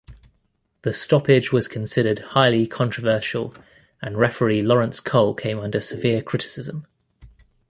The 0.81 0.93
stoppage 0.93 1.51
was 1.51 1.67
considered 1.67 2.17
highly 2.33 2.65
controversial 2.65 3.53
and 4.01 4.17
referee 4.17 4.63
Laurence 4.63 4.99
Cole 4.99 5.35
came 5.35 5.59
under 5.59 5.79
severe 5.79 6.23
criticism. 6.23 6.87